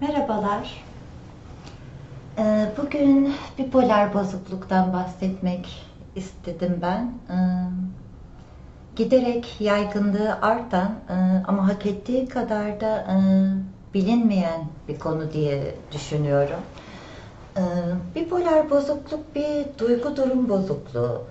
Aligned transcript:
Merhabalar. 0.00 0.84
Ee, 2.38 2.66
Bugün 2.78 3.34
bipolar 3.58 4.14
bozukluktan 4.14 4.92
bahsetmek 4.92 5.86
istedim 6.16 6.78
ben. 6.82 7.12
Ee, 7.30 7.34
Giderek 8.96 9.60
yaygınlığı 9.60 10.38
artan 10.42 10.94
e, 11.08 11.14
ama 11.46 11.68
hak 11.68 11.86
ettiği 11.86 12.28
kadar 12.28 12.80
da 12.80 12.98
e, 12.98 13.16
bilinmeyen 13.94 14.60
bir 14.88 14.98
konu 14.98 15.32
diye 15.32 15.74
düşünüyorum. 15.92 16.60
Ee, 17.56 17.60
Bipolar 18.14 18.70
bozukluk 18.70 19.34
bir 19.34 19.78
duygu 19.78 20.16
durum 20.16 20.48
bozukluğu. 20.48 21.22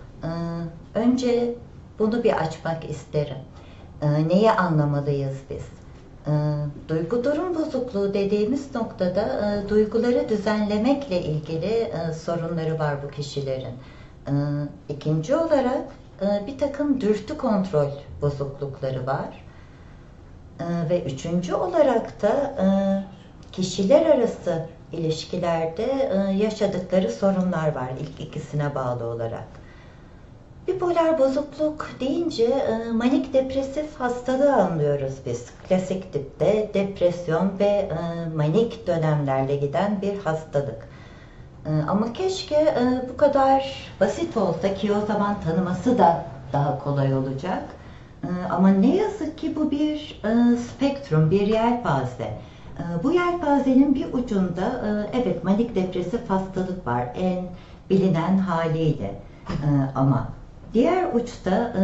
Önce 0.95 1.55
bunu 1.99 2.23
bir 2.23 2.33
açmak 2.33 2.89
isterim. 2.89 3.37
Neyi 4.27 4.51
anlamalıyız 4.51 5.37
biz? 5.49 5.65
E, 6.27 6.31
duygu 6.87 7.23
durum 7.23 7.55
bozukluğu 7.55 8.13
dediğimiz 8.13 8.75
noktada 8.75 9.21
e, 9.21 9.69
duyguları 9.69 10.29
düzenlemekle 10.29 11.21
ilgili 11.21 11.65
e, 11.65 12.13
sorunları 12.13 12.79
var 12.79 12.95
bu 13.03 13.11
kişilerin. 13.11 13.75
E, 14.27 14.33
ikinci 14.89 15.35
olarak 15.35 15.83
e, 16.21 16.47
bir 16.47 16.57
takım 16.57 17.01
dürtü 17.01 17.37
kontrol 17.37 17.89
bozuklukları 18.21 19.07
var. 19.07 19.43
Ve 20.89 21.03
üçüncü 21.03 21.53
olarak 21.53 22.21
da 22.21 22.55
kişiler 23.51 24.05
arası 24.05 24.65
ilişkilerde 24.91 25.83
yaşadıkları 26.37 27.11
sorunlar 27.11 27.75
var 27.75 27.89
ilk 27.99 28.19
ikisine 28.21 28.75
bağlı 28.75 29.05
olarak. 29.05 29.47
Bipolar 30.67 31.19
bozukluk 31.19 31.89
deyince 31.99 32.43
e, 32.43 32.91
manik 32.91 33.33
depresif 33.33 33.99
hastalığı 33.99 34.55
anlıyoruz 34.55 35.13
biz. 35.25 35.45
Klasik 35.69 36.13
tipte 36.13 36.71
depresyon 36.73 37.51
ve 37.59 37.65
e, 37.65 37.89
manik 38.35 38.87
dönemlerle 38.87 39.55
giden 39.55 40.01
bir 40.01 40.17
hastalık. 40.17 40.87
E, 41.65 41.69
ama 41.87 42.13
keşke 42.13 42.75
bu 43.13 43.17
kadar 43.17 43.89
basit 43.99 44.37
olsa 44.37 44.73
ki 44.73 44.93
o 44.93 45.05
zaman 45.05 45.35
tanıması 45.41 45.97
da 45.97 46.25
daha 46.53 46.79
kolay 46.79 47.13
olacak. 47.13 47.63
Ama 48.49 48.69
ne 48.69 48.95
yazık 48.95 49.37
ki 49.37 49.55
bu 49.55 49.71
bir 49.71 50.21
spektrum, 50.69 51.31
bir 51.31 51.47
yelpaze. 51.47 52.37
Bu 53.03 53.11
yelpazenin 53.11 53.95
bir 53.95 54.13
ucunda 54.13 54.81
evet 55.13 55.43
manik 55.43 55.75
depresif 55.75 56.29
hastalık 56.29 56.87
var 56.87 57.07
en 57.15 57.45
bilinen 57.89 58.37
haliyle. 58.37 59.21
Ama 59.95 60.36
Diğer 60.77 61.13
uçta 61.13 61.51
e, 61.51 61.83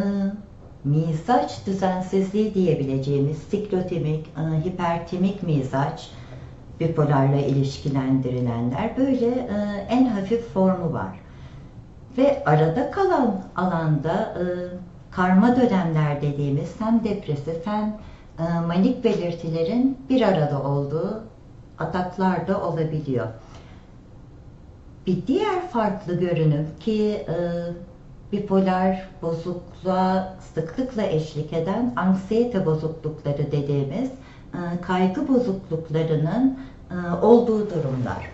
mizaç 0.83 1.67
düzensizliği 1.67 2.53
diyebileceğimiz 2.53 3.38
siklotimik, 3.38 4.27
e, 4.27 4.66
hipertimik 4.66 5.44
mizaç, 5.44 6.11
bipolarla 6.80 7.38
ilişkilendirilenler 7.38 8.97
böyle 8.97 9.27
e, 9.27 9.85
en 9.89 10.05
hafif 10.05 10.53
formu 10.53 10.94
var. 10.94 11.19
Ve 12.17 12.44
arada 12.45 12.91
kalan 12.91 13.41
alanda 13.55 14.13
e, 14.13 14.44
karma 15.11 15.55
dönemler 15.55 16.22
dediğimiz 16.22 16.75
hem 16.80 17.03
depresif 17.03 17.67
hem 17.67 17.97
e, 18.39 18.59
manik 18.67 19.03
belirtilerin 19.03 19.97
bir 20.09 20.22
arada 20.22 20.63
olduğu 20.63 21.23
ataklar 21.80 22.47
da 22.47 22.61
olabiliyor. 22.61 23.28
Bir 25.07 25.28
diğer 25.28 25.67
farklı 25.67 26.19
görünüm 26.19 26.67
ki 26.80 27.25
e, 27.28 27.35
bipolar 28.33 29.09
bozukluğa 29.21 30.33
sıklıkla 30.53 31.03
eşlik 31.03 31.53
eden 31.53 31.93
anksiyete 31.95 32.65
bozuklukları 32.65 33.51
dediğimiz 33.51 34.09
e, 34.53 34.81
kaygı 34.81 35.27
bozukluklarının 35.27 36.59
e, 36.91 37.25
olduğu 37.25 37.69
durumlar. 37.69 38.29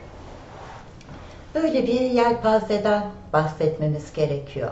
Böyle 1.55 1.87
bir 1.87 2.01
yelpazeden 2.01 3.03
bahsetmemiz 3.33 4.13
gerekiyor. 4.13 4.69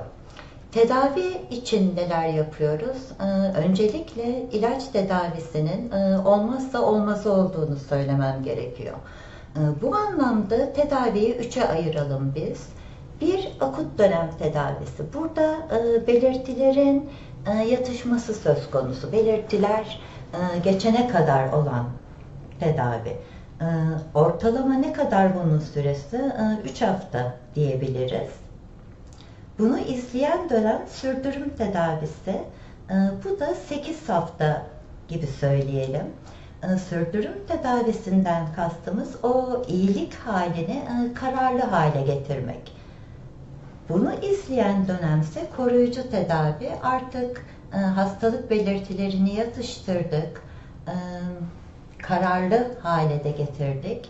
Tedavi 0.71 1.41
için 1.51 1.95
neler 1.95 2.27
yapıyoruz? 2.27 3.11
E, 3.19 3.23
öncelikle 3.57 4.41
ilaç 4.51 4.87
tedavisinin 4.87 5.91
olmazsa 6.25 6.81
olmazı 6.81 7.33
olduğunu 7.33 7.75
söylemem 7.75 8.43
gerekiyor. 8.43 8.95
Bu 9.81 9.95
anlamda 9.95 10.73
tedaviyi 10.73 11.35
üçe 11.35 11.67
ayıralım 11.67 12.33
biz. 12.35 12.67
Bir 13.21 13.49
akut 13.59 13.97
dönem 13.97 14.29
tedavisi. 14.39 15.13
Burada 15.13 15.55
e, 15.77 16.07
belirtilerin 16.07 17.09
e, 17.47 17.51
yatışması 17.51 18.33
söz 18.33 18.71
konusu. 18.71 19.11
Belirtiler 19.11 20.01
e, 20.33 20.59
geçene 20.59 21.07
kadar 21.07 21.53
olan 21.53 21.85
tedavi. 22.59 23.17
E, 23.61 23.65
ortalama 24.13 24.73
ne 24.73 24.93
kadar 24.93 25.35
bunun 25.35 25.59
süresi? 25.59 26.31
3 26.63 26.81
e, 26.81 26.85
hafta 26.85 27.33
diyebiliriz. 27.55 28.29
Bunu 29.59 29.79
izleyen 29.79 30.49
dönem 30.49 30.81
sürdürüm 30.87 31.49
tedavisi. 31.49 32.41
E, 32.89 32.95
bu 33.23 33.39
da 33.39 33.55
8 33.55 34.09
hafta 34.09 34.61
gibi 35.07 35.27
söyleyelim. 35.27 36.05
E, 36.63 36.77
sürdürüm 36.77 37.45
tedavisinden 37.47 38.53
kastımız 38.55 39.23
o 39.23 39.63
iyilik 39.67 40.15
halini 40.15 40.81
e, 41.11 41.13
kararlı 41.13 41.61
hale 41.61 42.01
getirmek. 42.01 42.76
Bunu 43.89 44.13
izleyen 44.13 44.87
dönemse 44.87 45.49
koruyucu 45.57 46.09
tedavi 46.09 46.71
artık 46.83 47.45
e, 47.73 47.77
hastalık 47.77 48.49
belirtilerini 48.49 49.35
yatıştırdık, 49.35 50.43
e, 50.87 50.95
kararlı 51.97 52.77
hale 52.81 53.23
de 53.23 53.31
getirdik. 53.31 54.09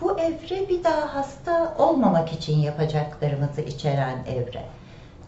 Bu 0.00 0.18
evre 0.20 0.68
bir 0.68 0.84
daha 0.84 1.14
hasta 1.14 1.74
olmamak 1.78 2.32
için 2.32 2.58
yapacaklarımızı 2.58 3.60
içeren 3.60 4.18
evre. 4.26 4.62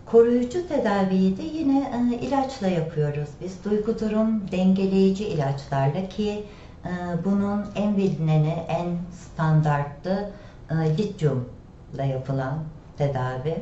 Koruyucu 0.07 0.69
tedaviyi 0.69 1.37
de 1.39 1.43
yine 1.43 2.11
e, 2.13 2.19
ilaçla 2.19 2.69
yapıyoruz 2.69 3.29
biz. 3.41 3.65
Duygu 3.65 3.99
durum 3.99 4.51
dengeleyici 4.51 5.29
ilaçlarla 5.29 6.09
ki 6.09 6.45
e, 6.85 6.91
bunun 7.25 7.65
en 7.75 7.97
bilineni, 7.97 8.55
en 8.69 8.97
standartlı 9.13 10.31
e, 10.71 10.75
lityumla 10.99 12.05
yapılan 12.05 12.59
tedavi 12.99 13.57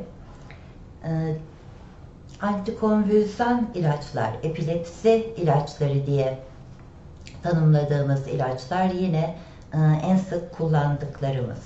antikonvülsan 2.41 3.69
ilaçlar, 3.75 4.31
epilepsi 4.43 5.33
ilaçları 5.37 6.05
diye 6.05 6.39
tanımladığımız 7.43 8.27
ilaçlar 8.27 8.85
yine 8.85 9.35
e, 9.73 9.77
en 10.03 10.17
sık 10.17 10.57
kullandıklarımız. 10.57 11.59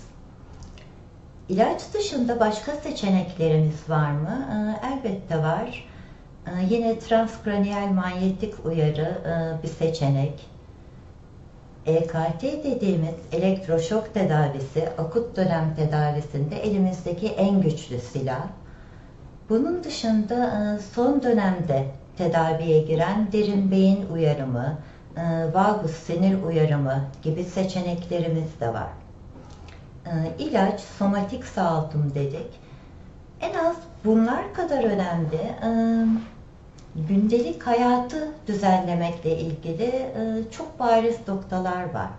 İlaç 1.49 1.81
dışında 1.93 2.39
başka 2.39 2.71
seçeneklerimiz 2.71 3.89
var 3.89 4.11
mı? 4.11 4.47
E, 4.83 4.87
elbette 4.87 5.37
var. 5.37 5.87
E, 6.47 6.51
yine 6.69 6.99
transkraniyel 6.99 7.91
manyetik 7.91 8.65
uyarı 8.65 9.17
bir 9.63 9.67
seçenek. 9.67 10.51
EKT 11.85 12.43
dediğimiz 12.43 13.15
elektroşok 13.31 14.13
tedavisi, 14.13 14.89
akut 14.97 15.37
dönem 15.37 15.75
tedavisinde 15.75 16.55
elimizdeki 16.55 17.27
en 17.27 17.61
güçlü 17.61 17.99
silah. 17.99 18.43
Bunun 19.49 19.83
dışında 19.83 20.35
e, 20.35 20.79
son 20.79 21.23
dönemde 21.23 21.85
tedaviye 22.17 22.81
giren 22.81 23.31
derin 23.31 23.71
beyin 23.71 24.09
uyarımı, 24.13 24.77
e, 25.17 25.53
vagus 25.53 25.91
sinir 25.91 26.43
uyarımı 26.43 27.03
gibi 27.23 27.43
seçeneklerimiz 27.43 28.59
de 28.59 28.73
var. 28.73 28.89
E, 30.05 30.11
ilaç, 30.39 30.81
somatik 30.81 31.45
sağaltım 31.45 32.11
dedik. 32.15 32.61
En 33.41 33.53
az 33.53 33.75
bunlar 34.05 34.53
kadar 34.53 34.83
önemli 34.83 35.55
gündelik 37.07 37.63
hayatı 37.63 38.27
düzenlemekle 38.47 39.37
ilgili 39.37 40.13
çok 40.51 40.79
bariz 40.79 41.17
noktalar 41.27 41.93
var. 41.93 42.09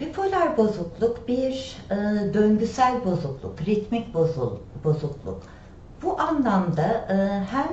Bipolar 0.00 0.56
bozukluk 0.56 1.28
bir 1.28 1.76
döngüsel 2.34 3.04
bozukluk, 3.04 3.60
ritmik 3.60 4.14
bozukluk. 4.84 5.42
Bu 6.02 6.20
anlamda 6.20 7.06
e, 7.10 7.16
hem 7.50 7.68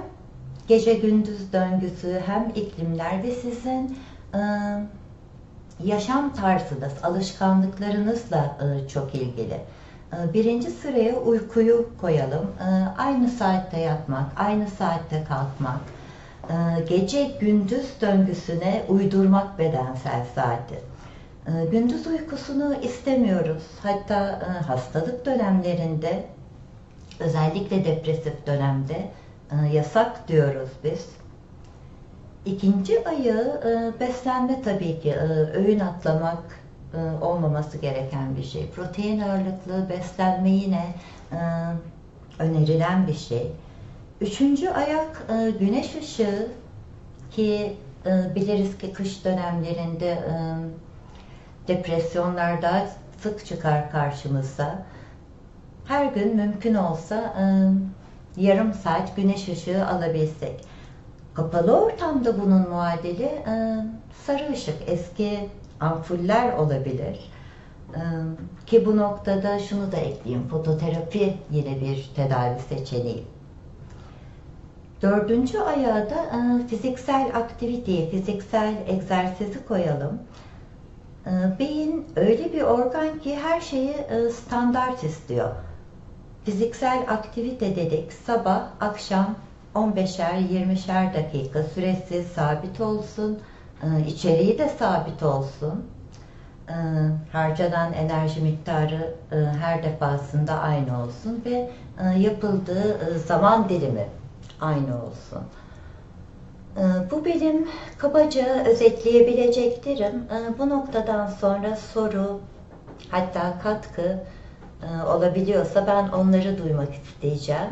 gece 0.67 0.93
gündüz 0.93 1.53
döngüsü 1.53 2.21
hem 2.25 2.49
iklimler 2.55 3.23
ve 3.23 3.31
sizin 3.31 3.97
e, 4.33 4.39
yaşam 5.83 6.33
tarzınız, 6.33 6.93
alışkanlıklarınızla 7.03 8.57
e, 8.61 8.87
çok 8.87 9.15
ilgili. 9.15 9.53
E, 10.13 10.33
birinci 10.33 10.71
sıraya 10.71 11.15
uykuyu 11.15 11.89
koyalım. 12.01 12.51
E, 12.59 13.01
aynı 13.01 13.29
saatte 13.29 13.79
yatmak, 13.79 14.25
aynı 14.37 14.67
saatte 14.67 15.23
kalkmak, 15.23 15.79
e, 16.49 16.53
gece 16.89 17.23
gündüz 17.39 18.01
döngüsüne 18.01 18.85
uydurmak 18.89 19.59
bedensel 19.59 20.25
saati. 20.35 20.75
E, 21.47 21.65
gündüz 21.71 22.07
uykusunu 22.07 22.75
istemiyoruz. 22.75 23.63
Hatta 23.83 24.29
e, 24.29 24.65
hastalık 24.65 25.25
dönemlerinde 25.25 26.23
özellikle 27.19 27.85
depresif 27.85 28.47
dönemde 28.47 29.09
e, 29.51 29.75
yasak 29.75 30.27
diyoruz 30.27 30.69
biz. 30.83 31.09
İkinci 32.45 33.07
ayı 33.07 33.61
e, 33.65 33.99
beslenme 33.99 34.61
tabii 34.61 34.99
ki 34.99 35.09
e, 35.09 35.27
öğün 35.57 35.79
atlamak 35.79 36.65
olmaması 37.21 37.77
gereken 37.77 38.35
bir 38.37 38.43
şey. 38.43 38.69
Protein 38.69 39.19
ağırlıklı 39.19 39.89
beslenme 39.89 40.49
yine 40.49 40.85
önerilen 42.39 43.07
bir 43.07 43.13
şey. 43.13 43.51
Üçüncü 44.21 44.69
ayak 44.69 45.27
güneş 45.59 45.95
ışığı 45.95 46.47
ki 47.31 47.77
biliriz 48.05 48.77
ki 48.77 48.93
kış 48.93 49.25
dönemlerinde 49.25 50.23
depresyonlar 51.67 52.61
daha 52.61 52.87
sık 53.19 53.45
çıkar 53.45 53.91
karşımıza. 53.91 54.85
Her 55.87 56.05
gün 56.05 56.35
mümkün 56.35 56.75
olsa 56.75 57.15
e, 57.15 57.43
yarım 58.41 58.73
saat 58.73 59.15
güneş 59.15 59.49
ışığı 59.49 59.87
alabilsek. 59.87 60.65
Kapalı 61.33 61.81
ortamda 61.81 62.41
bunun 62.41 62.69
muadili 62.69 63.23
e, 63.23 63.75
sarı 64.25 64.53
ışık, 64.53 64.75
eski 64.87 65.49
ampuller 65.79 66.53
olabilir. 66.53 67.31
Ki 68.65 68.85
bu 68.85 68.97
noktada 68.97 69.59
şunu 69.59 69.91
da 69.91 69.97
ekleyeyim, 69.97 70.47
fototerapi 70.47 71.37
yine 71.51 71.81
bir 71.81 72.11
tedavi 72.15 72.59
seçeneği. 72.59 73.23
Dördüncü 75.01 75.59
ayağa 75.59 76.09
da 76.09 76.15
e, 76.15 76.67
fiziksel 76.67 77.31
aktiviteyi, 77.35 78.09
fiziksel 78.09 78.75
egzersizi 78.87 79.65
koyalım. 79.65 80.19
Beyin 81.59 82.05
öyle 82.15 82.53
bir 82.53 82.61
organ 82.61 83.19
ki 83.19 83.35
her 83.35 83.61
şeyi 83.61 83.95
standart 84.31 85.03
istiyor. 85.03 85.51
Fiziksel 86.45 87.05
aktivite 87.09 87.75
dedik, 87.75 88.13
sabah, 88.13 88.63
akşam 88.81 89.35
15'er, 89.75 90.39
20'şer 90.39 91.13
dakika 91.13 91.63
süresi 91.63 92.23
sabit 92.23 92.81
olsun, 92.81 93.39
e, 93.83 94.07
içeriği 94.07 94.57
de 94.57 94.69
sabit 94.69 95.23
olsun. 95.23 95.85
E, 96.69 96.73
harcanan 97.31 97.93
enerji 97.93 98.41
miktarı 98.41 99.13
e, 99.31 99.35
her 99.35 99.83
defasında 99.83 100.59
aynı 100.59 101.01
olsun 101.03 101.41
ve 101.45 101.69
e, 101.99 102.19
yapıldığı 102.19 102.93
e, 102.93 103.17
zaman 103.17 103.69
dilimi 103.69 104.07
aynı 104.61 105.03
olsun. 105.03 105.41
Ee, 106.77 107.11
bu 107.11 107.25
benim 107.25 107.67
kabaca 107.97 108.65
özetleyebileceklerim. 108.65 110.15
Ee, 110.15 110.59
bu 110.59 110.69
noktadan 110.69 111.27
sonra 111.27 111.75
soru, 111.75 112.39
hatta 113.11 113.59
katkı 113.63 114.19
olabiliyorsa 115.15 115.87
ben 115.87 116.07
onları 116.19 116.57
duymak 116.63 116.89
isteyeceğim. 116.93 117.69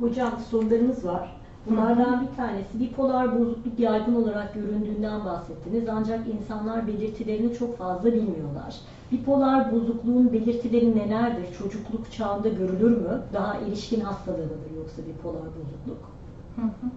Hocam 0.00 0.32
sorularımız 0.50 1.04
var. 1.04 1.34
Bunlardan 1.66 2.22
bir 2.30 2.36
tanesi 2.36 2.80
bipolar 2.80 3.40
bozukluk 3.40 3.78
yaygın 3.78 4.22
olarak 4.22 4.54
göründüğünden 4.54 5.24
bahsettiniz. 5.24 5.88
Ancak 5.88 6.20
insanlar 6.28 6.86
belirtilerini 6.86 7.54
çok 7.54 7.78
fazla 7.78 8.04
bilmiyorlar. 8.12 8.74
Bipolar 9.12 9.72
bozukluğun 9.72 10.32
belirtileri 10.32 10.96
nelerdir? 10.98 11.54
Çocukluk 11.58 12.12
çağında 12.12 12.48
görülür 12.48 12.96
mü? 12.96 13.22
Daha 13.32 13.54
erişkin 13.56 14.00
hastalığı 14.00 14.36
mıdır 14.36 14.76
yoksa 14.76 15.02
bipolar 15.08 15.42
bozukluk? 15.42 16.10
Hı 16.56 16.62
hı. 16.62 16.90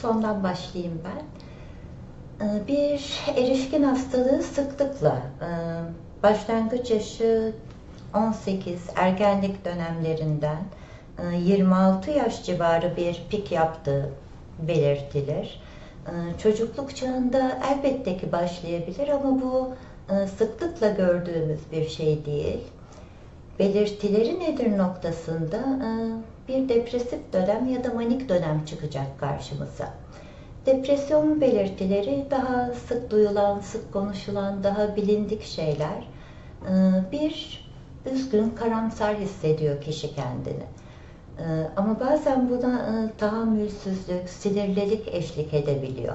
Sondan 0.00 0.42
başlayayım 0.42 1.00
ben. 1.04 1.22
Ee, 2.46 2.68
Bir 2.68 3.20
erişkin 3.36 3.82
hastalığı 3.82 4.42
sıklıkla 4.42 5.22
e, 5.40 5.48
başlangıç 6.22 6.90
yaşı 6.90 7.52
18 8.14 8.80
ergenlik 8.96 9.64
dönemlerinden 9.64 10.62
e, 11.18 11.36
26 11.36 12.10
yaş 12.10 12.44
civarı 12.44 12.96
bir 12.96 13.22
pik 13.30 13.52
yaptığı 13.52 14.10
belirtilir. 14.58 15.60
E, 16.06 16.38
Çocukluk 16.38 16.96
çağında 16.96 17.58
elbette 17.72 18.16
ki 18.16 18.32
başlayabilir 18.32 19.08
ama 19.08 19.42
bu 19.42 19.70
e, 20.10 20.26
sıklıkla 20.26 20.88
gördüğümüz 20.88 21.60
bir 21.72 21.88
şey 21.88 22.24
değil. 22.24 22.60
Belirtileri 23.58 24.40
nedir 24.40 24.78
noktasında 24.78 25.56
e, 25.56 25.88
bir 26.48 26.68
depresif 26.68 27.32
dönem 27.32 27.68
ya 27.68 27.84
da 27.84 27.94
manik 27.94 28.28
dönem 28.28 28.64
çıkacak 28.64 29.20
karşımıza. 29.20 29.94
Depresyon 30.66 31.40
belirtileri 31.40 32.26
daha 32.30 32.70
sık 32.88 33.10
duyulan, 33.10 33.60
sık 33.60 33.92
konuşulan, 33.92 34.64
daha 34.64 34.96
bilindik 34.96 35.42
şeyler. 35.42 36.08
E, 36.68 36.72
Bir 37.12 37.64
üzgün, 38.12 38.50
karamsar 38.50 39.16
hissediyor 39.16 39.82
kişi 39.82 40.14
kendini. 40.14 40.64
E, 41.38 41.44
Ama 41.76 42.00
bazen 42.00 42.50
buna 42.50 43.08
tahammülsüzlük, 43.18 44.28
sinirlilik 44.28 45.08
eşlik 45.08 45.54
edebiliyor. 45.54 46.14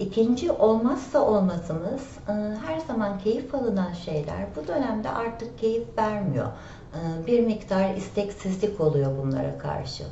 İkinci 0.00 0.52
olmazsa 0.52 1.20
olmazımız 1.20 2.02
e, 2.28 2.32
her 2.66 2.78
zaman 2.86 3.18
keyif 3.18 3.54
alınan 3.54 3.92
şeyler 3.92 4.46
bu 4.56 4.68
dönemde 4.68 5.10
artık 5.10 5.58
keyif 5.58 5.98
vermiyor. 5.98 6.46
E, 6.94 7.26
Bir 7.26 7.40
miktar 7.40 7.94
isteksizlik 7.94 8.80
oluyor 8.80 9.18
bunlara 9.22 9.58
karşı. 9.58 10.04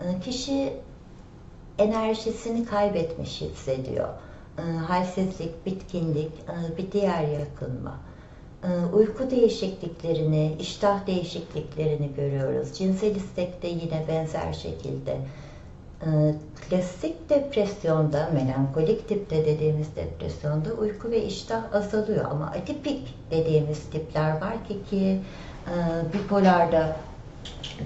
E, 0.00 0.20
Kişi 0.20 0.72
enerjisini 1.78 2.64
kaybetmiş 2.64 3.40
hissediyor. 3.40 4.08
Halsizlik, 4.88 5.66
bitkinlik, 5.66 6.32
bir 6.78 6.92
diğer 6.92 7.22
yakınma. 7.22 7.96
Uyku 8.92 9.30
değişikliklerini, 9.30 10.56
iştah 10.60 11.06
değişikliklerini 11.06 12.14
görüyoruz. 12.16 12.78
Cinsel 12.78 13.16
istekte 13.16 13.68
yine 13.68 14.04
benzer 14.08 14.52
şekilde. 14.52 15.16
Ee, 16.02 16.34
klasik 16.68 17.30
depresyonda, 17.30 18.30
melankolik 18.34 19.08
tipte 19.08 19.46
dediğimiz 19.46 19.96
depresyonda 19.96 20.72
uyku 20.72 21.10
ve 21.10 21.24
iştah 21.24 21.74
azalıyor 21.74 22.24
ama 22.30 22.46
atipik 22.46 23.14
dediğimiz 23.30 23.80
tipler 23.90 24.40
var 24.40 24.64
ki 24.68 24.84
ki 24.90 25.20
e, 25.66 25.74
bipolarda 26.12 26.96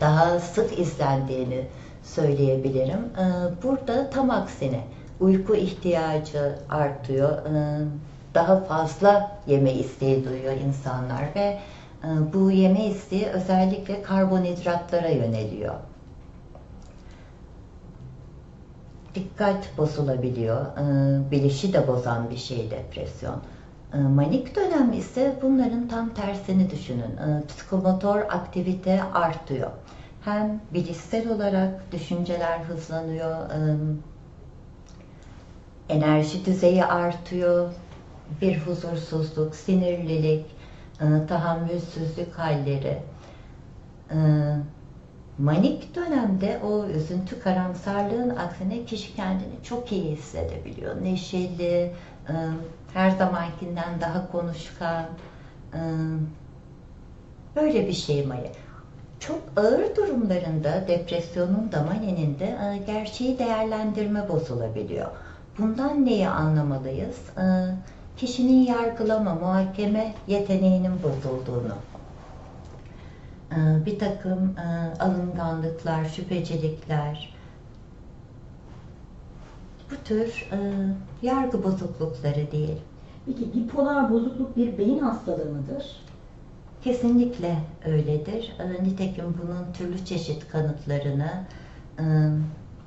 daha 0.01 0.41
sık 0.41 0.79
izlendiğini 0.79 1.67
söyleyebilirim. 2.15 2.99
E, 2.99 3.25
burada 3.63 4.11
tam 4.11 4.31
aksine 4.31 4.85
uyku 5.21 5.55
ihtiyacı 5.55 6.59
artıyor. 6.69 7.47
E, 7.47 7.85
daha 8.35 8.61
fazla 8.61 9.33
yeme 9.47 9.73
isteği 9.73 10.25
duyuyor 10.25 10.53
insanlar 10.53 11.23
ve 11.35 11.59
bu 12.35 12.51
yeme 12.51 12.87
isteği 12.87 13.27
özellikle 13.27 14.03
karbonhidratlara 14.03 15.09
yöneliyor. 15.09 15.75
dikkat 19.15 19.79
bozulabiliyor. 19.79 20.67
E, 20.67 21.31
bilişi 21.31 21.73
de 21.73 21.89
bozan 21.89 22.31
bir 22.31 22.37
şey 22.37 22.71
depresyon. 22.71 23.37
E, 23.95 23.99
manik 23.99 24.57
dönem 24.57 24.93
ise 24.93 25.37
bunların 25.43 25.89
tam 25.89 26.09
tersini 26.15 26.71
düşünün. 26.71 27.17
E, 27.17 27.47
psikomotor 27.49 28.21
aktivite 28.21 29.03
artıyor. 29.03 29.71
Hem 30.25 30.61
bilişsel 30.75 31.29
olarak 31.29 31.93
düşünceler 31.93 32.59
hızlanıyor, 32.59 33.51
enerji 35.89 36.45
düzeyi 36.45 36.85
artıyor, 36.85 37.71
bir 38.41 38.59
huzursuzluk, 38.59 39.55
sinirlilik, 39.55 40.47
tahammülsüzlük 41.29 42.39
halleri. 42.39 42.99
Manik 45.39 45.95
dönemde 45.95 46.61
o 46.65 46.87
üzüntü 46.87 47.41
karamsarlığın 47.41 48.37
aksine 48.37 48.85
kişi 48.85 49.17
kendini 49.17 49.63
çok 49.63 49.93
iyi 49.93 50.17
hissedebiliyor. 50.17 51.05
Neşeli, 51.05 51.93
ıı, 52.31 52.53
her 52.95 53.11
zamankinden 53.11 54.01
daha 54.01 54.33
konuşkan, 54.33 55.05
ıı, 55.75 56.19
böyle 57.57 57.87
bir 57.87 57.93
şey 57.93 58.27
maya. 58.27 58.53
Çok 59.21 59.39
ağır 59.57 59.97
durumlarında 59.97 60.89
depresyonun 60.89 61.73
da 61.73 61.83
maninin 61.83 62.39
de 62.39 62.59
ıı, 62.63 62.77
gerçeği 62.87 63.39
değerlendirme 63.39 64.29
bozulabiliyor. 64.29 65.07
Bundan 65.59 66.05
neyi 66.05 66.29
anlamalıyız? 66.29 67.17
Kişinin 68.17 68.67
yargılama, 68.67 69.35
muhakeme 69.35 70.15
yeteneğinin 70.27 70.93
bozulduğunu 71.03 71.75
ee, 73.53 73.87
bir 73.87 73.99
takım 73.99 74.55
e, 74.59 74.95
alınganlıklar, 75.03 76.05
şüphecilikler, 76.05 77.35
bu 79.91 79.95
tür 80.05 80.49
e, 80.53 80.59
yargı 81.23 81.65
bozuklukları 81.65 82.53
değil. 82.53 82.77
Peki 83.27 83.55
bipolar 83.55 84.11
bozukluk 84.11 84.57
bir 84.57 84.79
beyin 84.79 84.99
hastalığı 84.99 85.45
mıdır? 85.45 86.03
Kesinlikle 86.85 87.57
öyledir. 87.85 88.53
E, 88.59 88.85
nitekim 88.85 89.25
bunun 89.43 89.73
türlü 89.73 90.05
çeşit 90.05 90.49
kanıtlarını 90.49 91.45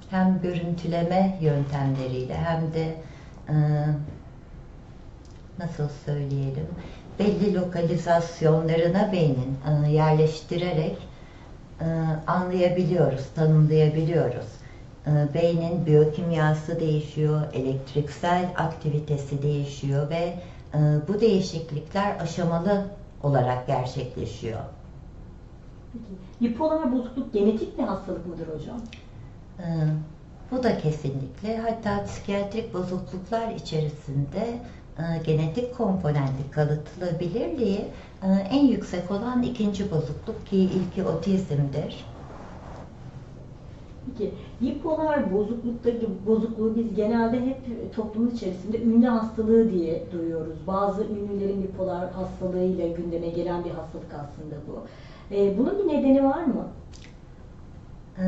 hem 0.10 0.42
görüntüleme 0.42 1.40
yöntemleriyle 1.42 2.36
hem 2.36 2.74
de 2.74 2.96
nasıl 5.60 5.90
söyleyelim 6.06 6.68
belli 7.20 7.54
lokalizasyonlarına 7.54 9.12
beynin 9.12 9.58
e, 9.86 9.92
yerleştirerek 9.92 10.98
e, 11.82 11.86
anlayabiliyoruz, 12.28 13.26
tanımlayabiliyoruz. 13.36 14.46
E, 15.08 15.34
beynin 15.34 15.86
biyokimyası 15.86 16.80
değişiyor, 16.80 17.42
elektriksel 17.54 18.54
aktivitesi 18.58 19.42
değişiyor 19.42 20.10
ve 20.10 20.34
e, 20.74 20.80
bu 21.08 21.22
değişiklikler 21.22 22.20
aşamalı 22.20 22.86
olarak 23.24 23.68
gerçekleşiyor. 23.68 24.60
Peki, 25.94 26.54
bipolar 26.54 26.92
bozukluk 26.92 27.34
genetik 27.34 27.78
bir 27.78 27.84
hastalık 27.84 28.26
mıdır 28.26 28.48
hocam? 28.48 28.82
E, 29.60 29.66
bu 30.52 30.64
da 30.64 30.78
kesinlikle 30.78 31.58
hatta 31.58 32.04
psikiyatrik 32.04 32.74
bozukluklar 32.74 33.52
içerisinde 33.52 34.60
e, 34.98 35.04
genetik 35.26 35.78
komponenti 35.78 36.52
kalıtılabilirliği 36.52 37.86
e, 38.24 38.28
en 38.50 38.66
yüksek 38.66 39.12
olan 39.12 39.44
ikinci 39.44 39.92
bozukluk 39.92 40.48
ki 40.48 40.58
ilki 40.58 41.04
otizmdir. 41.04 42.13
Peki 44.06 44.34
bipolar 44.62 45.34
bozukluktaki 45.34 46.08
bozukluğu 46.28 46.76
biz 46.76 46.96
genelde 46.96 47.46
hep 47.46 47.58
toplumun 47.96 48.30
içerisinde 48.30 48.82
ünlü 48.82 49.08
hastalığı 49.08 49.72
diye 49.72 50.04
duyuyoruz. 50.12 50.58
Bazı 50.68 51.04
ünlülerin 51.04 51.64
bipolar 51.64 52.12
hastalığıyla 52.12 52.88
gündeme 52.88 53.28
gelen 53.30 53.66
bir 53.66 53.70
hastalık 53.70 54.14
aslında 54.14 54.56
bu. 54.68 54.84
Ee, 55.36 55.58
bunun 55.58 55.80
bir 55.80 55.94
nedeni 55.94 56.24
var 56.24 56.44
mı? 56.44 56.68
Ee, 58.18 58.24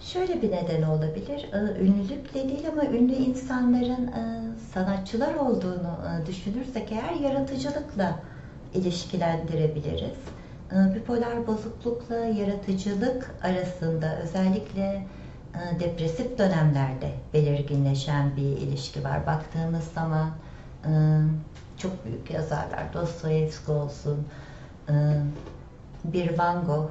şöyle 0.00 0.42
bir 0.42 0.50
neden 0.52 0.82
olabilir. 0.82 1.48
Ee, 1.52 1.84
ünlülükle 1.84 2.48
değil 2.48 2.68
ama 2.72 2.84
ünlü 2.84 3.12
insanların 3.12 4.06
e, 4.06 4.42
sanatçılar 4.72 5.34
olduğunu 5.34 5.96
e, 6.22 6.26
düşünürsek 6.26 6.92
eğer 6.92 7.30
yaratıcılıkla 7.30 8.18
ilişkilendirebiliriz. 8.74 10.18
Ee, 10.72 10.94
bipolar 10.94 11.46
bozuklukla 11.46 12.16
yaratıcılık 12.16 13.34
arasında 13.42 14.16
özellikle 14.18 15.06
e, 15.54 15.80
depresif 15.80 16.38
dönemlerde 16.38 17.10
belirginleşen 17.34 18.36
bir 18.36 18.42
ilişki 18.42 19.04
var. 19.04 19.26
Baktığımız 19.26 19.84
zaman 19.84 20.30
e, 20.84 20.90
çok 21.78 22.04
büyük 22.04 22.30
yazarlar, 22.30 22.92
Dostoyevski 22.92 23.72
olsun, 23.72 24.26
e, 24.88 24.92
bir 26.04 26.38
Van 26.38 26.64
Gogh 26.64 26.90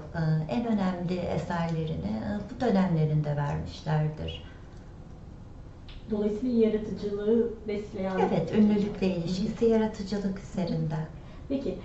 en 0.49 0.67
önemli 0.67 1.15
eserlerini 1.15 2.21
bu 2.49 2.61
dönemlerinde 2.61 3.35
vermişlerdir. 3.37 4.43
Dolayısıyla 6.11 6.67
yaratıcılığı 6.67 7.49
besleyen... 7.67 8.19
Evet, 8.19 8.53
ünlülükle 8.53 9.07
ilişkisi 9.07 9.65
yaratıcılık 9.65 10.39
üzerinden. 10.39 11.05
Peki, 11.49 11.77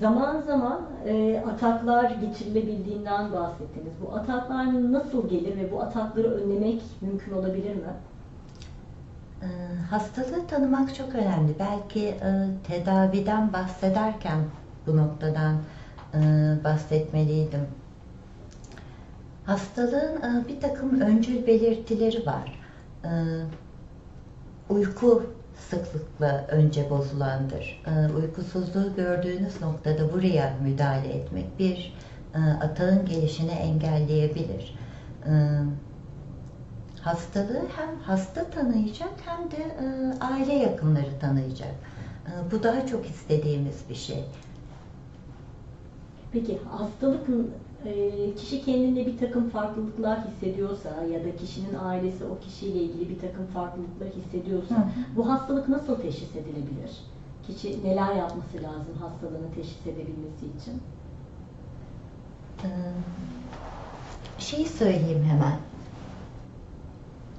zaman 0.00 0.40
zaman 0.40 0.80
e, 1.06 1.44
ataklar 1.52 2.10
geçirilebildiğinden 2.10 3.32
bahsettiniz. 3.32 3.92
Bu 4.02 4.14
ataklar 4.14 4.92
nasıl 4.92 5.28
gelir 5.28 5.56
ve 5.56 5.72
bu 5.72 5.82
atakları 5.82 6.30
önlemek 6.30 6.82
mümkün 7.00 7.32
olabilir 7.32 7.74
mi? 7.74 7.92
E, 9.42 9.48
hastalığı 9.90 10.46
tanımak 10.46 10.94
çok 10.94 11.14
önemli. 11.14 11.54
Belki 11.58 12.06
e, 12.06 12.46
tedaviden 12.66 13.52
bahsederken 13.52 14.38
bu 14.86 14.96
noktadan 14.96 15.56
e, 16.14 16.18
bahsetmeliydim. 16.64 17.66
Hastalığın 19.46 20.16
e, 20.16 20.48
bir 20.48 20.60
takım 20.60 21.00
öncül 21.00 21.46
belirtileri 21.46 22.26
var. 22.26 22.60
E, 23.04 23.10
uyku 24.68 25.22
sıklıkla 25.68 26.46
önce 26.48 26.90
bozulandır. 26.90 27.82
E, 27.86 28.12
uykusuzluğu 28.12 28.94
gördüğünüz 28.96 29.60
noktada 29.60 30.12
buraya 30.12 30.56
müdahale 30.62 31.08
etmek 31.08 31.58
bir 31.58 31.94
e, 32.34 32.38
atağın 32.38 33.06
gelişini 33.06 33.50
engelleyebilir. 33.50 34.78
E, 35.26 35.32
hastalığı 37.00 37.62
hem 37.76 37.98
hasta 38.02 38.50
tanıyacak 38.50 39.12
hem 39.26 39.50
de 39.50 39.56
e, 39.56 40.14
aile 40.20 40.54
yakınları 40.54 41.18
tanıyacak. 41.20 41.74
E, 42.26 42.50
bu 42.50 42.62
daha 42.62 42.86
çok 42.86 43.06
istediğimiz 43.06 43.84
bir 43.88 43.94
şey. 43.94 44.24
Peki 46.32 46.58
hastalık 46.70 47.28
kişi 48.36 48.64
kendinde 48.64 49.06
bir 49.06 49.18
takım 49.18 49.50
farklılıklar 49.50 50.18
hissediyorsa 50.26 50.88
ya 50.88 51.24
da 51.24 51.36
kişinin 51.36 51.74
ailesi 51.74 52.24
o 52.24 52.38
kişiyle 52.38 52.78
ilgili 52.78 53.08
bir 53.08 53.18
takım 53.18 53.46
farklılıklar 53.46 54.08
hissediyorsa 54.08 54.74
Hı. 54.74 54.82
bu 55.16 55.28
hastalık 55.28 55.68
nasıl 55.68 55.96
teşhis 55.96 56.36
edilebilir? 56.36 56.90
Kişi 57.46 57.84
neler 57.84 58.14
yapması 58.14 58.56
lazım 58.56 58.94
hastalığını 59.00 59.54
teşhis 59.54 59.86
edebilmesi 59.86 60.46
için? 60.58 60.80
Ee, 62.64 62.68
şeyi 64.38 64.66
söyleyeyim 64.66 65.24
hemen. 65.24 65.56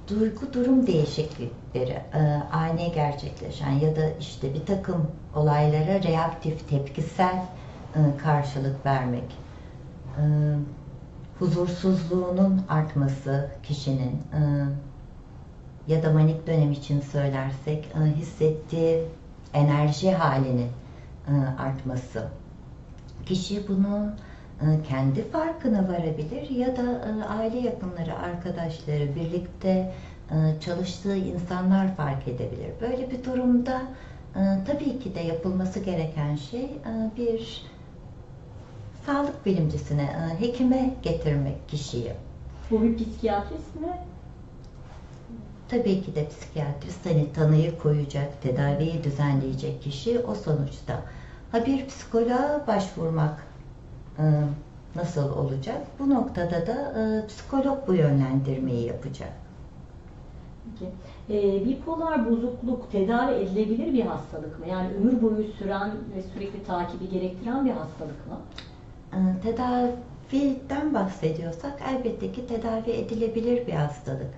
Duygu 0.08 0.52
durum 0.52 0.86
değişiklikleri 0.86 2.02
e, 2.14 2.42
ani 2.52 2.92
gerçekleşen 2.94 3.70
ya 3.70 3.96
da 3.96 4.10
işte 4.20 4.54
bir 4.54 4.66
takım 4.66 5.06
olaylara 5.36 6.02
reaktif, 6.02 6.68
tepkisel 6.68 7.36
e, 7.94 8.00
karşılık 8.22 8.86
vermek, 8.86 9.24
e, 10.18 10.24
huzursuzluğunun 11.38 12.60
artması 12.68 13.50
kişinin 13.62 14.12
e, 14.32 14.40
ya 15.88 16.02
da 16.02 16.12
manik 16.12 16.46
dönem 16.46 16.72
için 16.72 17.00
söylersek 17.00 17.88
hissettiği 18.16 19.04
enerji 19.54 20.12
halinin 20.12 20.70
artması. 21.58 22.28
Kişi 23.26 23.68
bunu 23.68 24.10
kendi 24.88 25.30
farkına 25.30 25.88
varabilir 25.88 26.50
ya 26.50 26.76
da 26.76 26.82
aile 27.28 27.58
yakınları, 27.58 28.18
arkadaşları, 28.18 29.14
birlikte 29.14 29.94
çalıştığı 30.60 31.16
insanlar 31.16 31.96
fark 31.96 32.28
edebilir. 32.28 32.70
Böyle 32.80 33.10
bir 33.10 33.24
durumda 33.24 33.82
tabii 34.66 34.98
ki 34.98 35.14
de 35.14 35.20
yapılması 35.20 35.80
gereken 35.80 36.36
şey 36.36 36.70
bir 37.16 37.64
sağlık 39.06 39.46
bilimcisine, 39.46 40.02
e, 40.02 40.40
hekime 40.40 40.94
getirmek 41.02 41.68
kişiyi. 41.68 42.12
Bu 42.70 42.82
bir 42.82 42.96
psikiyatrist 42.96 43.74
mi? 43.80 43.98
Tabii 45.68 46.02
ki 46.02 46.14
de 46.14 46.28
psikiyatrist 46.28 47.06
hani 47.06 47.32
tanıyı 47.32 47.78
koyacak, 47.78 48.42
tedaviyi 48.42 49.04
düzenleyecek 49.04 49.82
kişi 49.82 50.18
o 50.18 50.34
sonuçta. 50.34 51.02
Ha 51.52 51.66
bir 51.66 51.86
psikoloğa 51.86 52.64
başvurmak 52.66 53.46
e, 54.18 54.22
nasıl 54.94 55.36
olacak? 55.36 55.86
Bu 55.98 56.10
noktada 56.10 56.66
da 56.66 57.00
e, 57.00 57.26
psikolog 57.26 57.88
bu 57.88 57.94
yönlendirmeyi 57.94 58.86
yapacak. 58.86 59.32
Peki. 60.64 60.92
E, 61.30 61.64
bipolar 61.64 62.30
bozukluk 62.30 62.92
tedavi 62.92 63.34
edilebilir 63.34 63.92
bir 63.92 64.04
hastalık 64.04 64.58
mı? 64.58 64.66
Yani 64.68 64.88
ömür 64.94 65.22
boyu 65.22 65.44
süren 65.58 65.90
ve 66.16 66.22
sürekli 66.22 66.64
takibi 66.64 67.08
gerektiren 67.08 67.64
bir 67.64 67.70
hastalık 67.70 68.26
mı? 68.26 68.38
Ee, 69.12 69.40
tedaviden 69.42 70.94
bahsediyorsak 70.94 71.82
elbette 71.88 72.32
ki 72.32 72.46
tedavi 72.46 72.90
edilebilir 72.90 73.66
bir 73.66 73.72
hastalık. 73.72 74.30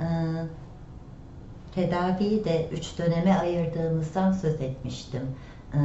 Ee, 0.00 0.04
tedaviyi 1.74 2.44
de 2.44 2.68
üç 2.72 2.98
döneme 2.98 3.34
ayırdığımızdan 3.34 4.32
söz 4.32 4.60
etmiştim. 4.60 5.22
Ee, 5.74 5.78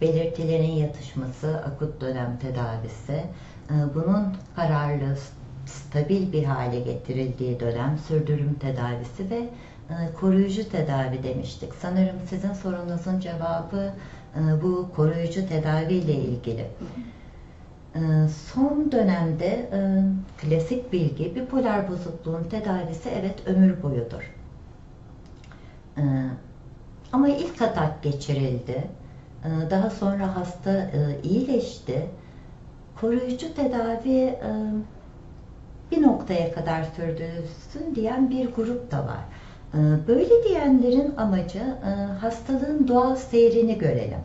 belirtilerin 0.00 0.72
yatışması, 0.72 1.56
akut 1.56 2.00
dönem 2.00 2.38
tedavisi, 2.38 3.24
bunun 3.94 4.26
kararlı, 4.56 5.16
stabil 5.66 6.32
bir 6.32 6.44
hale 6.44 6.80
getirildiği 6.80 7.60
dönem 7.60 7.98
sürdürüm 8.08 8.54
tedavisi 8.54 9.30
ve 9.30 9.48
koruyucu 10.20 10.68
tedavi 10.68 11.22
demiştik. 11.22 11.74
Sanırım 11.74 12.16
sizin 12.26 12.52
sorunuzun 12.52 13.20
cevabı 13.20 13.92
bu 14.62 14.88
koruyucu 14.96 15.48
tedavi 15.48 15.94
ile 15.94 16.14
ilgili. 16.14 16.62
Hı 16.62 16.84
hı. 16.84 17.17
Ee, 17.94 18.28
son 18.28 18.92
dönemde 18.92 19.46
e, 19.46 19.78
klasik 20.40 20.92
bilgi 20.92 21.34
bipolar 21.34 21.88
bozukluğun 21.88 22.44
tedavisi 22.44 23.08
evet 23.08 23.46
ömür 23.46 23.82
boyudur. 23.82 24.32
Ee, 25.98 26.02
ama 27.12 27.28
ilk 27.28 27.62
atak 27.62 28.02
geçirildi. 28.02 28.82
Ee, 29.44 29.70
daha 29.70 29.90
sonra 29.90 30.36
hasta 30.36 30.70
e, 30.70 31.22
iyileşti. 31.22 32.06
Koruyucu 33.00 33.54
tedavi 33.54 34.18
e, 34.18 34.50
bir 35.90 36.02
noktaya 36.02 36.52
kadar 36.52 36.82
sürdürülsün 36.82 37.94
diyen 37.94 38.30
bir 38.30 38.54
grup 38.54 38.90
da 38.90 39.06
var. 39.06 39.24
Böyle 40.08 40.44
diyenlerin 40.44 41.16
amacı 41.16 41.62
hastalığın 42.20 42.88
doğal 42.88 43.16
seyrini 43.16 43.78
görelim. 43.78 44.18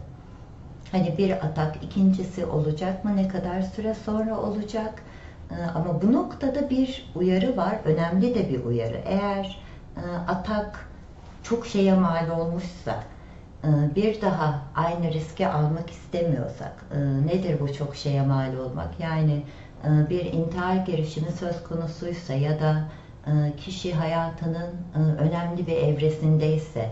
Hani 0.93 1.17
bir 1.17 1.31
atak 1.31 1.83
ikincisi 1.83 2.45
olacak 2.45 3.05
mı? 3.05 3.15
Ne 3.15 3.27
kadar 3.27 3.61
süre 3.61 3.93
sonra 3.93 4.37
olacak? 4.37 5.03
Ee, 5.51 5.55
ama 5.75 6.01
bu 6.01 6.13
noktada 6.13 6.69
bir 6.69 7.11
uyarı 7.15 7.57
var. 7.57 7.79
Önemli 7.85 8.35
de 8.35 8.49
bir 8.49 8.65
uyarı. 8.65 9.01
Eğer 9.05 9.59
e, 9.97 10.01
atak 10.27 10.87
çok 11.43 11.65
şeye 11.65 11.93
mal 11.93 12.29
olmuşsa, 12.29 13.03
e, 13.63 13.67
bir 13.95 14.21
daha 14.21 14.61
aynı 14.75 15.13
riski 15.13 15.47
almak 15.47 15.89
istemiyorsak, 15.89 16.85
e, 16.91 17.27
nedir 17.27 17.59
bu 17.59 17.73
çok 17.73 17.95
şeye 17.95 18.21
mal 18.21 18.53
olmak? 18.57 18.99
Yani 18.99 19.43
bir 20.09 20.25
intihar 20.25 20.75
girişimi 20.75 21.31
söz 21.31 21.63
konusuysa 21.63 22.33
ya 22.33 22.59
da 22.59 22.87
kişi 23.57 23.93
hayatının 23.93 24.71
önemli 25.19 25.67
bir 25.67 25.75
evresindeyse, 25.77 26.89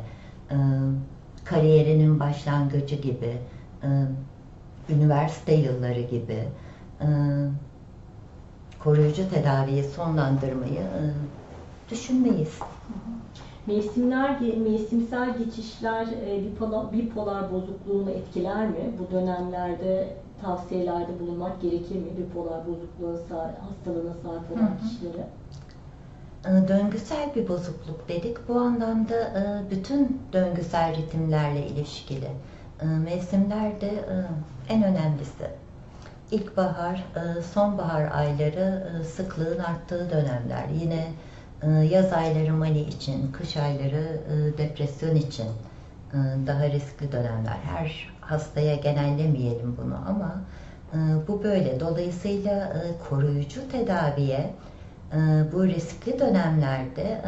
kariyerinin 1.46 2.20
başlangıcı 2.20 2.96
gibi, 2.96 3.38
üniversite 4.90 5.54
yılları 5.54 6.02
gibi 6.02 6.48
e, 7.02 7.08
koruyucu 8.84 9.30
tedaviyi 9.30 9.84
sonlandırmayı 9.84 10.80
e, 10.80 11.02
düşünmeyiz. 11.92 12.60
Mevsimler, 13.68 14.42
mevsimsel 14.42 15.38
geçişler 15.38 16.08
e, 16.28 16.44
bipolar, 16.44 16.94
bipolar 16.94 17.54
bozukluğunu 17.54 18.12
etkiler 18.12 18.68
mi? 18.68 18.92
Bu 19.00 19.16
dönemlerde 19.16 20.16
tavsiyelerde 20.42 21.20
bulunmak 21.20 21.62
gerekir 21.62 21.96
mi 21.96 22.08
bipolar 22.18 22.62
bozukluğa 22.68 23.12
hastalığına 23.42 24.14
sahip 24.14 24.52
olan 24.52 24.78
kişilere? 24.84 25.28
E, 26.46 26.68
Döngüsel 26.68 27.36
bir 27.36 27.48
bozukluk 27.48 28.10
dedik. 28.10 28.38
Bu 28.50 28.60
anlamda 28.60 29.16
e, 29.16 29.72
bütün 29.72 30.22
döngüsel 30.34 30.96
ritimlerle 30.96 31.68
ilişkili. 31.68 32.30
E, 32.82 32.86
Mevsimler 32.86 33.82
de 33.82 33.88
e, 33.88 34.16
en 34.70 34.84
önemlisi. 34.84 35.48
İlkbahar, 36.32 36.96
e, 37.16 37.42
sonbahar 37.42 38.12
ayları 38.12 38.84
sıklığın 39.16 39.60
arttığı 39.60 40.10
dönemler. 40.10 40.68
Yine 40.74 41.08
yaz 41.92 42.14
ayları 42.14 42.54
mani 42.54 42.82
için, 42.82 43.32
kış 43.32 43.58
ayları 43.58 44.20
depresyon 44.58 45.16
için 45.16 45.48
daha 46.48 46.66
riskli 46.66 47.12
dönemler. 47.12 47.58
Her 47.64 48.10
hastaya 48.22 48.76
genellemeyelim 48.76 49.78
bunu 49.78 49.96
ama 50.08 50.42
bu 51.28 51.44
böyle. 51.44 51.80
Dolayısıyla 51.80 52.74
koruyucu 53.10 53.70
tedaviye 53.72 54.50
bu 55.54 55.68
riskli 55.68 56.20
dönemlerde 56.20 57.22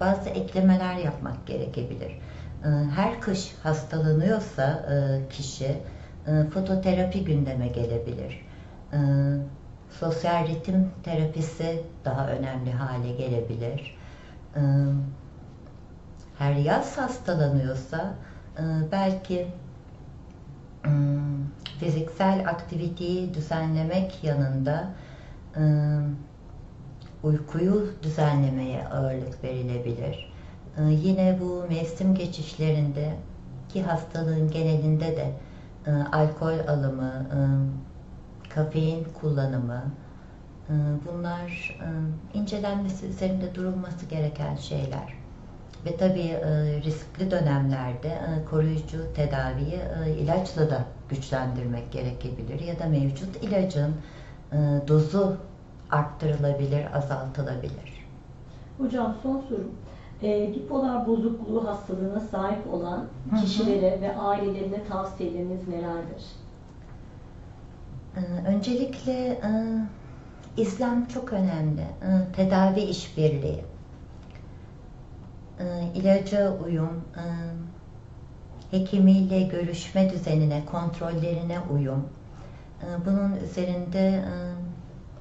bazı 0.00 0.28
eklemeler 0.30 0.94
yapmak 0.94 1.46
gerekebilir. 1.46 2.18
E, 2.64 2.68
Her 2.96 3.20
kış 3.20 3.54
hastalanıyorsa 3.62 4.62
e, 4.64 5.28
kişi 5.28 5.78
e, 6.26 6.44
fototerapi 6.50 7.24
gündeme 7.24 7.68
gelebilir. 7.68 8.46
E, 8.92 8.98
Sosyal 9.90 10.48
ritim 10.48 10.90
terapisi 11.02 11.82
daha 12.04 12.26
önemli 12.28 12.72
hale 12.72 13.12
gelebilir. 13.12 13.96
E, 14.56 14.60
Her 16.38 16.52
yaz 16.54 16.98
hastalanıyorsa 16.98 18.14
e, 18.58 18.62
belki 18.92 19.46
fiziksel 21.80 22.48
aktiviteyi 22.48 23.34
düzenlemek 23.34 24.24
yanında 24.24 24.88
uykuyu 27.22 27.92
düzenlemeye 28.02 28.88
ağırlık 28.88 29.44
verilebilir. 29.44 30.28
Ee, 30.78 30.82
Yine 30.82 31.38
bu 31.40 31.64
mevsim 31.68 32.14
geçişlerinde 32.14 33.16
ki 33.68 33.82
hastalığın 33.82 34.50
genelinde 34.50 35.16
de 35.16 35.32
e, 35.86 35.90
alkol 36.12 36.58
alımı, 36.68 37.12
e, 37.12 37.38
kafein 38.50 39.06
kullanımı 39.20 39.82
e, 40.68 40.72
bunlar 41.06 41.78
incelenmesi 42.34 43.06
üzerinde 43.06 43.54
durulması 43.54 44.06
gereken 44.06 44.56
şeyler. 44.56 45.18
Ve 45.86 45.96
tabii 45.96 46.36
riskli 46.84 47.30
dönemlerde 47.30 48.18
koruyucu 48.50 49.12
tedaviyi 49.14 49.80
ilaçla 50.18 50.70
da 50.70 50.84
güçlendirmek 51.08 51.92
gerekebilir 51.92 52.60
ya 52.60 52.78
da 52.78 52.86
mevcut 52.86 53.42
ilacın 53.42 53.94
dozu 54.88 55.36
arttırılabilir, 55.90 56.96
azaltılabilir. 56.96 58.06
Hocam 58.78 59.16
son 59.22 59.40
sorum. 59.48 59.70
E, 60.22 60.54
bipolar 60.54 61.06
bozukluğu 61.06 61.68
hastalığına 61.68 62.20
sahip 62.20 62.72
olan 62.74 63.04
Hı 63.30 63.36
hı. 63.36 63.40
kişilere 63.40 64.00
ve 64.00 64.16
ailelerine 64.16 64.84
tavsiyeleriniz 64.84 65.68
nelerdir? 65.68 66.24
Ee, 68.16 68.48
Öncelikle 68.48 69.12
e, 69.28 69.50
İslam 70.56 71.06
çok 71.06 71.32
önemli. 71.32 71.80
E, 71.80 72.32
Tedavi 72.36 72.80
işbirliği. 72.80 73.64
E, 75.60 75.64
ilaca 75.94 76.56
uyum, 76.66 77.04
e, 77.16 77.24
hekimiyle 78.76 79.42
görüşme 79.42 80.10
düzenine, 80.10 80.64
kontrollerine 80.64 81.58
uyum. 81.74 82.08
E, 82.82 82.86
Bunun 83.06 83.36
üzerinde 83.36 84.08
e, 84.08 84.32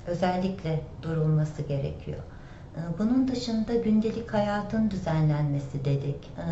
özellikle 0.07 0.79
durulması 1.01 1.61
gerekiyor. 1.61 2.19
E, 2.77 2.99
Bunun 2.99 3.27
dışında 3.27 3.75
gündelik 3.75 4.33
hayatın 4.33 4.91
düzenlenmesi 4.91 5.85
dedik. 5.85 6.25
E, 6.37 6.45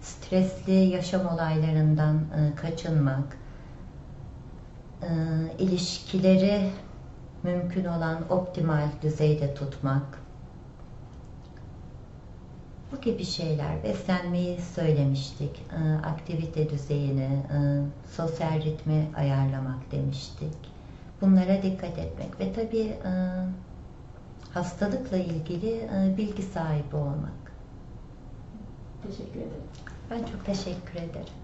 Stresli 0.00 0.72
yaşam 0.72 1.26
olaylarından 1.26 2.16
e, 2.16 2.54
kaçınmak, 2.56 3.38
e, 5.02 5.08
ilişkileri 5.58 6.70
mümkün 7.42 7.84
olan 7.84 8.32
optimal 8.32 8.88
düzeyde 9.02 9.54
tutmak, 9.54 10.22
bu 12.92 13.00
gibi 13.00 13.24
şeyler, 13.24 13.82
beslenmeyi 13.84 14.60
söylemiştik, 14.60 15.62
e, 15.72 16.06
aktivite 16.06 16.70
düzeyini, 16.70 17.28
sosyal 18.16 18.62
ritmi 18.62 19.06
ayarlamak 19.16 19.92
demiştik. 19.92 20.54
Bunlara 21.20 21.62
dikkat 21.62 21.98
etmek 21.98 22.40
ve 22.40 22.52
tabii 22.52 22.96
hastalıkla 24.54 25.16
ilgili 25.16 25.70
e, 25.70 26.14
bilgi 26.16 26.42
sahibi 26.42 26.96
olmak. 26.96 27.52
Teşekkür 29.02 29.40
ederim. 29.40 29.62
Ben 30.10 30.18
çok 30.18 30.46
teşekkür 30.46 30.94
ederim. 30.94 31.41